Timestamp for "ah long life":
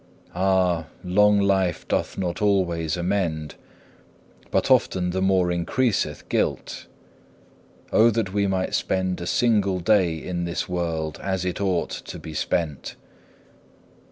0.33-1.87